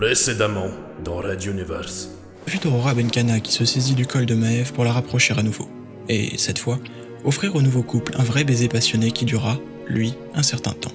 [0.00, 0.68] Précédemment,
[1.04, 2.08] dans Red Universe.
[2.46, 5.68] Vue d'Aurora Benkana qui se saisit du col de Maeve pour la rapprocher à nouveau.
[6.08, 6.78] Et, cette fois,
[7.22, 10.94] offrir au nouveau couple un vrai baiser passionné qui durera, lui, un certain temps.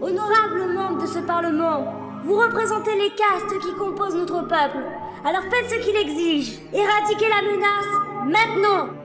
[0.00, 1.94] Honorable membre de ce Parlement,
[2.24, 4.82] vous représentez les castes qui composent notre peuple.
[5.24, 6.58] Alors faites ce qu'il exige.
[6.74, 9.01] Éradiquez la menace, maintenant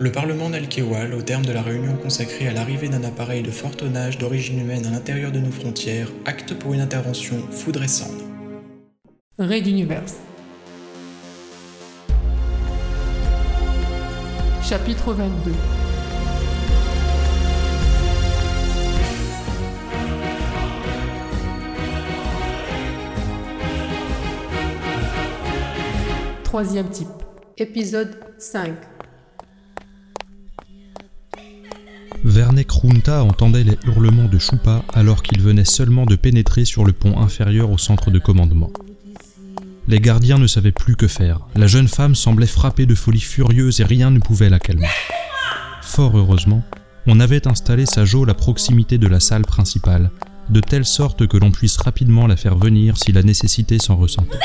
[0.00, 3.76] Le Parlement Nalkewal, au terme de la réunion consacrée à l'arrivée d'un appareil de fort
[3.76, 8.24] tonnage d'origine humaine à l'intérieur de nos frontières, acte pour une intervention foudre et cendre.
[9.38, 10.16] Raid Universe.
[14.64, 15.52] Chapitre 22
[26.42, 27.06] Troisième type.
[27.58, 28.93] Épisode 5.
[32.24, 36.94] Vernek Runta entendait les hurlements de Choupa alors qu'il venait seulement de pénétrer sur le
[36.94, 38.70] pont inférieur au centre de commandement.
[39.88, 41.40] Les gardiens ne savaient plus que faire.
[41.54, 44.88] La jeune femme semblait frappée de folie furieuse et rien ne pouvait la calmer.
[45.82, 46.64] Fort heureusement,
[47.06, 50.10] on avait installé sa geôle à proximité de la salle principale,
[50.48, 54.38] de telle sorte que l'on puisse rapidement la faire venir si la nécessité s'en ressentait.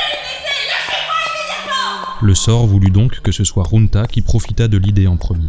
[2.20, 5.48] Le sort voulut donc que ce soit Runta qui profita de l'idée en premier.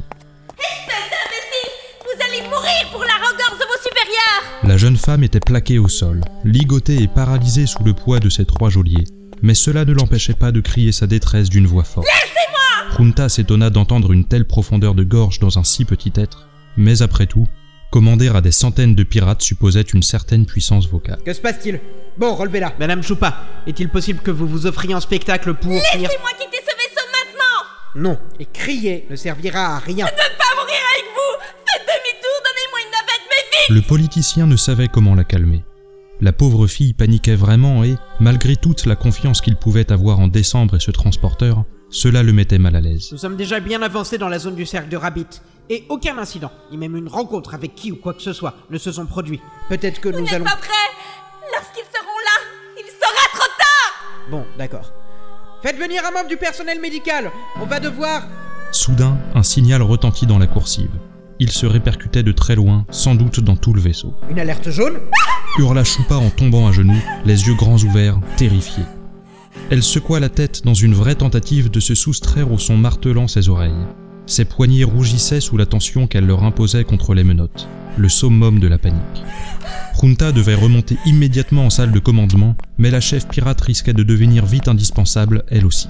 [4.64, 8.46] La jeune femme était plaquée au sol, ligotée et paralysée sous le poids de ses
[8.46, 9.06] trois geôliers,
[9.42, 12.06] mais cela ne l'empêchait pas de crier sa détresse d'une voix forte.
[12.06, 17.02] Laissez-moi Junta s'étonna d'entendre une telle profondeur de gorge dans un si petit être, mais
[17.02, 17.48] après tout,
[17.92, 21.20] commander à des centaines de pirates supposait une certaine puissance vocale.
[21.26, 21.80] Que se passe-t-il?
[22.18, 22.74] Bon, relevez-la.
[22.80, 26.10] Madame Choupa, est-il possible que vous vous offriez un spectacle pour finir...
[26.10, 30.06] Laissez-moi quitter ce vaisseau maintenant Non, et crier ne servira à rien.
[30.06, 31.34] Je ne veux pas mourir avec vous
[31.66, 35.64] Faites demi-tour, donnez-moi une navette, mais vite Le politicien ne savait comment la calmer.
[36.20, 40.76] La pauvre fille paniquait vraiment et, malgré toute la confiance qu'il pouvait avoir en décembre
[40.76, 43.08] et ce transporteur, cela le mettait mal à l'aise.
[43.14, 46.52] Nous sommes déjà bien avancés dans la zone du cercle de Rabbit, et aucun incident,
[46.70, 49.40] ni même une rencontre avec qui ou quoi que ce soit, ne se sont produits.
[49.70, 50.44] Peut-être que Vous nous n'êtes allons...
[50.44, 50.92] pas prêts
[51.54, 52.42] Lorsqu'ils seront là,
[52.78, 54.92] il sera trop tard Bon, d'accord.
[55.64, 57.32] Faites venir un membre du personnel médical
[57.62, 58.24] On va devoir...
[58.74, 60.92] Soudain, un signal retentit dans la coursive.
[61.44, 64.14] Il se répercutait de très loin, sans doute dans tout le vaisseau.
[64.30, 65.00] Une alerte jaune
[65.58, 68.84] Hurla Choupa en tombant à genoux, les yeux grands ouverts, terrifiée.
[69.72, 73.50] Elle secoua la tête dans une vraie tentative de se soustraire au son martelant ses
[73.50, 73.88] oreilles.
[74.28, 78.68] Ses poignets rougissaient sous la tension qu'elle leur imposait contre les menottes, le summum de
[78.68, 79.02] la panique.
[80.00, 84.46] Junta devait remonter immédiatement en salle de commandement, mais la chef pirate risquait de devenir
[84.46, 85.90] vite indispensable, elle aussi.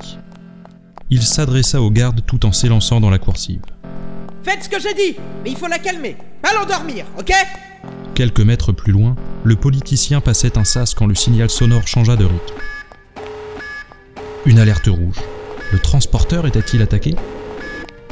[1.09, 3.59] Il s'adressa aux gardes tout en s'élançant dans la coursive.
[4.43, 7.31] Faites ce que j'ai dit Mais il faut la calmer Pas l'endormir, ok?
[8.15, 12.25] Quelques mètres plus loin, le politicien passait un sas quand le signal sonore changea de
[12.25, 12.55] rythme.
[14.45, 15.19] Une alerte rouge.
[15.71, 17.15] Le transporteur était-il attaqué?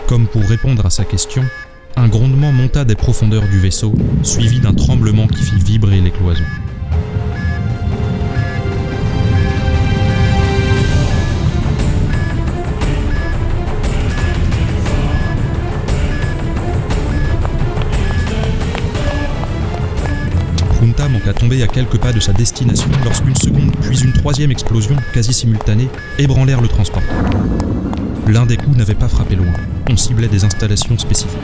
[0.07, 1.43] Comme pour répondre à sa question,
[1.95, 6.43] un grondement monta des profondeurs du vaisseau, suivi d'un tremblement qui fit vibrer les cloisons.
[21.51, 25.89] À quelques pas de sa destination lorsqu'une seconde puis une troisième explosion, quasi simultanée,
[26.19, 27.25] ébranlèrent le transporteur.
[28.27, 29.51] L'un des coups n'avait pas frappé loin,
[29.89, 31.39] on ciblait des installations spécifiques.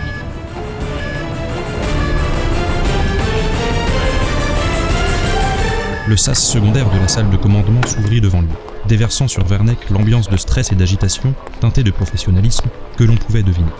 [6.07, 8.49] Le sas secondaire de la salle de commandement s'ouvrit devant lui,
[8.87, 13.71] déversant sur Werneck l'ambiance de stress et d'agitation, teintée de professionnalisme, que l'on pouvait deviner.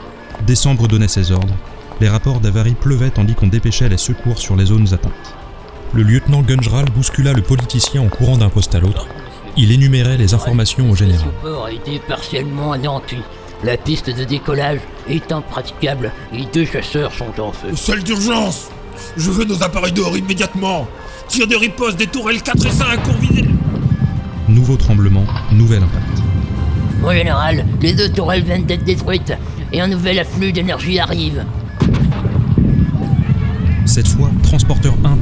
[0.46, 1.56] Décembre donnait ses ordres,
[2.02, 5.36] les rapports d'avarie pleuvaient tandis qu'on dépêchait les secours sur les zones atteintes.
[5.96, 9.08] Le lieutenant Gunjral bouscula le politicien en courant d'un poste à l'autre.
[9.56, 11.26] Il énumérait les informations au général.
[11.26, 13.16] Le support a été partiellement anéanti.
[13.64, 17.70] La piste de décollage est impraticable et deux chasseurs sont en feu.
[17.76, 18.72] Salle d'urgence
[19.16, 20.86] Je veux nos appareils dehors immédiatement
[21.30, 23.46] Tir de riposte des tourelles 4 et 5 pour viser...
[24.50, 25.24] Nouveau tremblement,
[25.54, 26.22] nouvel impact.
[27.00, 29.34] Mon général, les deux tourelles viennent d'être détruites
[29.72, 31.46] et un nouvel afflux d'énergie arrive.
[33.86, 35.15] Cette fois, Transporteur 1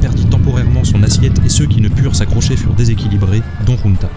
[1.53, 4.09] ceux qui ne purent s'accrocher furent déséquilibrés, dont Junta.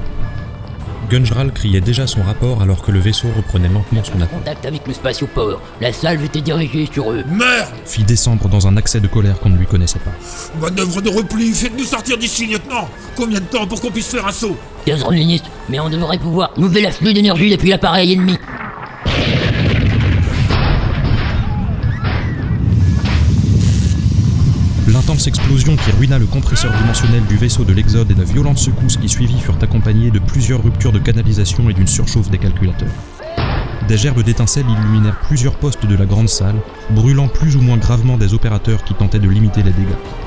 [1.10, 4.30] Gunjral criait déjà son rapport alors que le vaisseau reprenait lentement son attaque.
[4.30, 5.60] Contact avec le spatioport.
[5.82, 7.22] La salve était dirigée sur eux.
[7.28, 10.12] Merde Fit descendre dans un accès de colère qu'on ne lui connaissait pas.
[10.58, 14.32] Manœuvre de repli, faites-nous sortir d'ici, lieutenant Combien de temps pour qu'on puisse faire un
[14.32, 14.56] saut?
[14.86, 16.52] 15 minutes, mais on devrait pouvoir.
[16.56, 18.38] Nouvel afflux d'énergie depuis l'appareil ennemi.
[25.16, 28.98] L'immense explosion qui ruina le compresseur dimensionnel du vaisseau de l'Exode et la violente secousse
[28.98, 32.92] qui suivit furent accompagnées de plusieurs ruptures de canalisation et d'une surchauffe des calculateurs.
[33.88, 36.56] Des gerbes d'étincelles illuminèrent plusieurs postes de la grande salle,
[36.90, 40.25] brûlant plus ou moins gravement des opérateurs qui tentaient de limiter les dégâts.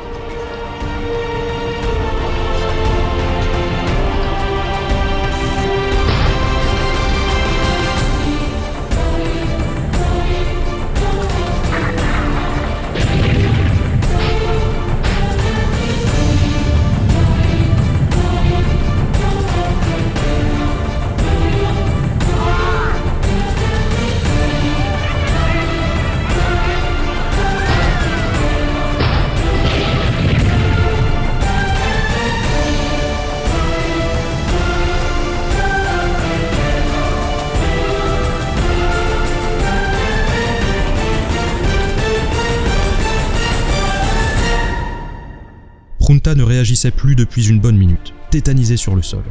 [46.60, 49.24] Réagissait plus depuis une bonne minute, tétanisé sur le sol.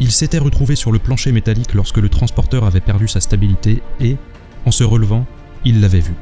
[0.00, 4.16] Il s'était retrouvé sur le plancher métallique lorsque le transporteur avait perdu sa stabilité et,
[4.66, 5.24] en se relevant,
[5.64, 6.14] il l'avait vu.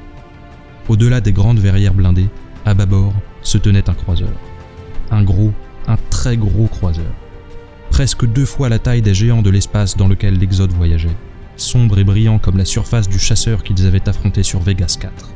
[0.91, 2.29] Au-delà des grandes verrières blindées,
[2.67, 4.29] à bâbord, se tenait un croiseur.
[5.11, 5.55] Un gros,
[5.89, 7.15] un très gros croiseur.
[7.89, 11.17] Presque deux fois la taille des géants de l'espace dans lequel l'Exode voyageait,
[11.57, 15.36] sombre et brillant comme la surface du chasseur qu'ils avaient affronté sur Vegas 4.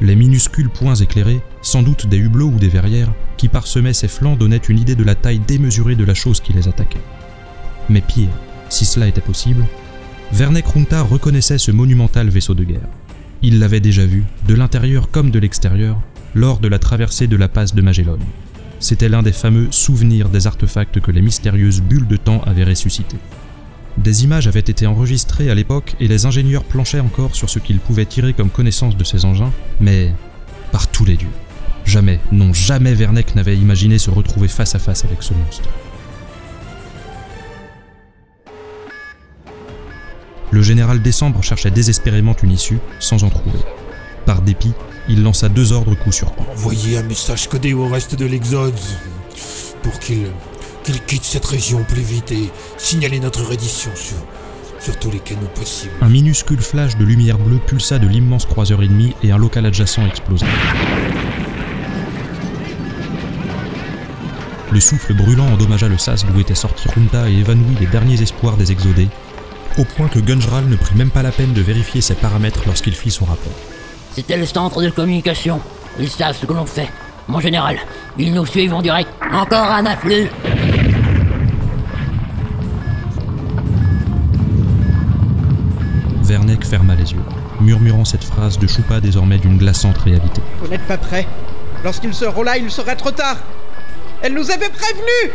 [0.00, 4.36] Les minuscules points éclairés, sans doute des hublots ou des verrières, qui parsemaient ses flancs
[4.36, 7.00] donnaient une idée de la taille démesurée de la chose qui les attaquait.
[7.88, 8.28] Mais pire,
[8.68, 9.64] si cela était possible,
[10.32, 12.88] Vernek Runta reconnaissait ce monumental vaisseau de guerre.
[13.42, 16.00] Il l'avait déjà vu, de l'intérieur comme de l'extérieur,
[16.34, 18.18] lors de la traversée de la passe de Magellan.
[18.80, 23.16] C'était l'un des fameux souvenirs des artefacts que les mystérieuses bulles de temps avaient ressuscités.
[23.98, 27.80] Des images avaient été enregistrées à l'époque et les ingénieurs planchaient encore sur ce qu'ils
[27.80, 30.12] pouvaient tirer comme connaissance de ces engins, mais
[30.70, 31.30] par tous les dieux.
[31.84, 35.68] Jamais, non jamais Werneck n'avait imaginé se retrouver face à face avec ce monstre.
[40.50, 43.58] Le général Décembre cherchait désespérément une issue, sans en trouver.
[44.26, 44.72] Par dépit,
[45.08, 46.44] il lança deux ordres coup sur coup.
[46.52, 48.74] Envoyez un message codé au reste de l'Exode
[49.82, 50.26] pour qu'il
[50.86, 52.48] qu'il quitte cette région plus vite et
[52.78, 54.16] signaler notre reddition sur,
[54.78, 55.92] sur tous les canaux possibles.
[56.00, 60.06] Un minuscule flash de lumière bleue pulsa de l'immense croiseur ennemi et un local adjacent
[60.06, 60.46] explosa.
[64.70, 68.56] Le souffle brûlant endommagea le sas d'où était sorti Runta et évanouit les derniers espoirs
[68.56, 69.08] des exodés,
[69.78, 72.94] au point que Gunjral ne prit même pas la peine de vérifier ses paramètres lorsqu'il
[72.94, 73.52] fit son rapport.
[74.12, 75.60] C'était le centre de communication.
[75.98, 76.90] Ils savent ce que l'on fait.
[77.26, 77.76] Mon général,
[78.18, 79.10] ils nous suivent en direct.
[79.32, 80.28] Encore un afflux
[86.26, 87.22] Verneck ferma les yeux,
[87.60, 90.42] murmurant cette phrase de Choupa désormais d'une glaçante réalité.
[90.60, 91.24] Vous n'êtes pas prêts.
[91.84, 93.36] Lorsqu'ils seront là, il sera trop tard.
[94.22, 95.30] Elle nous avait prévenus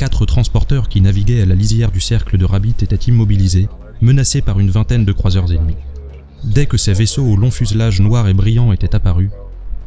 [0.00, 3.68] quatre transporteurs qui naviguaient à la lisière du cercle de Rabbit étaient immobilisés,
[4.00, 5.76] menacés par une vingtaine de croiseurs ennemis.
[6.42, 9.28] Dès que ces vaisseaux au long fuselage noir et brillant étaient apparus,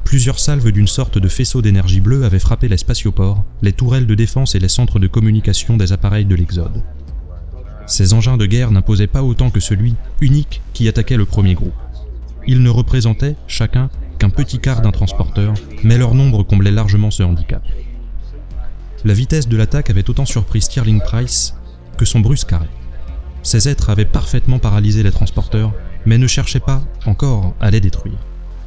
[0.04, 4.14] plusieurs salves d'une sorte de faisceau d'énergie bleue avaient frappé les spatioports, les tourelles de
[4.14, 6.84] défense et les centres de communication des appareils de l'Exode.
[7.88, 11.74] Ces engins de guerre n'imposaient pas autant que celui, unique, qui attaquait le premier groupe.
[12.46, 13.90] Ils ne représentaient, chacun,
[14.20, 17.64] qu'un petit quart d'un transporteur, mais leur nombre comblait largement ce handicap.
[19.06, 21.56] La vitesse de l'attaque avait autant surpris Stirling Price
[21.98, 22.70] que son brusque arrêt.
[23.44, 25.74] Ces êtres avaient parfaitement paralysé les transporteurs,
[26.06, 28.18] mais ne cherchaient pas, encore, à les détruire.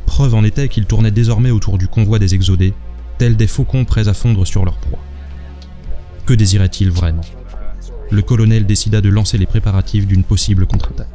[0.05, 2.75] Preuve en était qu'ils tournaient désormais autour du convoi des exodés,
[3.17, 4.99] tels des faucons prêts à fondre sur leur proie.
[6.27, 7.25] Que désirait-il vraiment?
[8.11, 11.09] Le colonel décida de lancer les préparatifs d'une possible contre-attaque.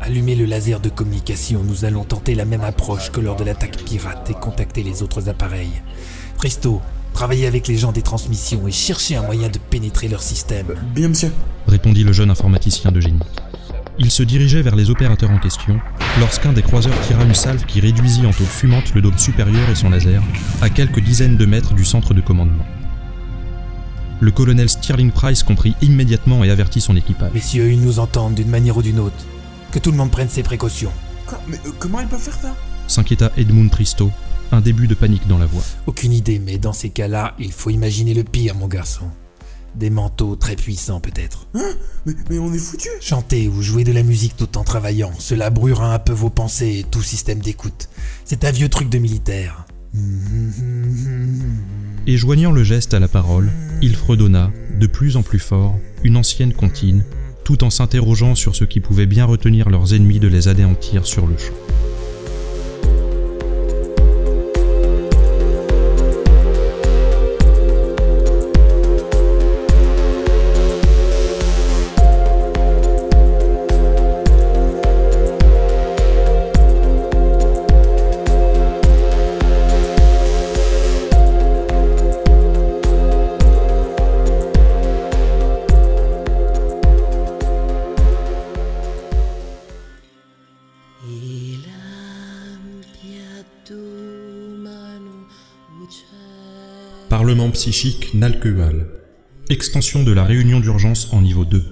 [0.00, 3.82] Allumez le laser de communication, nous allons tenter la même approche que lors de l'attaque
[3.84, 5.82] pirate et contacter les autres appareils.
[6.36, 6.80] Presto,
[7.18, 10.66] travaillez avec les gens des transmissions et cherchez un moyen de pénétrer leur système.
[10.94, 11.32] Bien, monsieur.
[11.66, 13.18] répondit le jeune informaticien de génie.
[13.98, 15.80] Il se dirigeait vers les opérateurs en question
[16.20, 19.74] lorsqu'un des croiseurs tira une salve qui réduisit en tôle fumante le dôme supérieur et
[19.74, 20.22] son laser
[20.62, 22.64] à quelques dizaines de mètres du centre de commandement.
[24.20, 27.32] Le colonel Stirling Price comprit immédiatement et avertit son équipage.
[27.34, 29.26] Messieurs, ils nous entendent d'une manière ou d'une autre.
[29.72, 30.92] Que tout le monde prenne ses précautions.
[31.26, 31.40] Quoi?
[31.48, 32.54] Mais euh, comment ils peuvent faire ça?
[32.86, 34.12] S'inquiéta Edmund Tristo,
[34.52, 35.62] un début de panique dans la voix.
[35.86, 39.06] Aucune idée, mais dans ces cas-là, il faut imaginer le pire, mon garçon.
[39.74, 41.46] Des manteaux très puissants, peut-être.
[41.54, 41.72] Hein?
[42.06, 45.50] Mais, mais on est foutus Chanter ou jouer de la musique tout en travaillant, cela
[45.50, 47.88] brûlera un peu vos pensées et tout système d'écoute.
[48.24, 49.66] C'est un vieux truc de militaire.
[52.06, 53.50] Et joignant le geste à la parole,
[53.82, 57.04] il fredonna, de plus en plus fort, une ancienne comptine,
[57.44, 61.26] tout en s'interrogeant sur ce qui pouvait bien retenir leurs ennemis de les anéantir sur
[61.26, 61.54] le champ.
[97.28, 98.86] Parlement psychique Nalquehual.
[99.50, 101.62] Extension de la réunion d'urgence en niveau 2.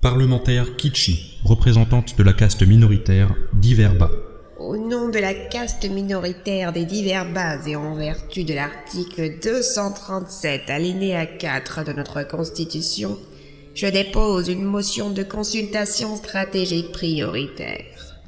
[0.00, 4.12] Parlementaire Kichi, représentante de la caste minoritaire d'Iverba.
[4.60, 10.70] Au nom de la caste minoritaire des divers bas et en vertu de l'article 237
[10.70, 13.18] alinéa 4 de notre Constitution,
[13.74, 18.20] je dépose une motion de consultation stratégique prioritaire.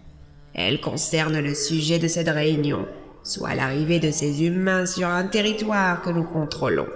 [0.55, 2.85] Elle concerne le sujet de cette réunion,
[3.31, 6.89] soit l'arrivée de ces humains sur un territoire que nous contrôlons.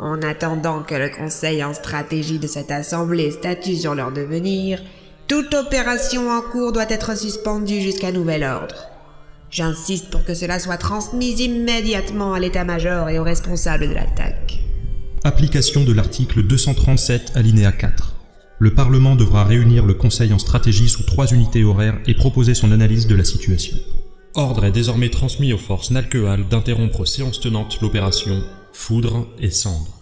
[0.00, 4.82] En attendant que le Conseil en stratégie de cette Assemblée statue sur leur devenir,
[5.28, 8.88] toute opération en cours doit être suspendue jusqu'à nouvel ordre.
[9.50, 14.58] J'insiste pour que cela soit transmis immédiatement à l'état-major et aux responsables de l'attaque.
[15.22, 18.16] Application de l'article 237 alinéa 4.
[18.58, 22.72] Le Parlement devra réunir le Conseil en stratégie sous trois unités horaires et proposer son
[22.72, 23.76] analyse de la situation.
[24.34, 30.01] Ordre est désormais transmis aux forces Nalquehual d'interrompre séance tenante l'opération Foudre et Cendre.